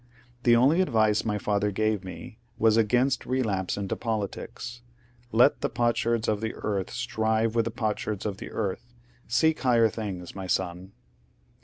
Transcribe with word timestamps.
The 0.41 0.55
only 0.55 0.81
advice 0.81 1.23
my 1.25 1.37
father 1.37 1.69
gave 1.69 2.03
me 2.03 2.39
was 2.57 2.75
against 2.75 3.23
relapse 3.27 3.77
into 3.77 3.95
politics. 3.95 4.81
^^ 4.87 4.89
Let 5.31 5.61
the 5.61 5.69
potsherds 5.69 6.27
of 6.27 6.41
the 6.41 6.55
earth 6.55 6.89
strive 6.89 7.53
with 7.53 7.65
the 7.65 7.69
potsherds 7.71 8.25
of 8.25 8.37
the 8.37 8.49
earth: 8.49 8.95
seek 9.27 9.59
higher 9.59 9.89
things, 9.89 10.33
my 10.33 10.47
son!" 10.47 10.93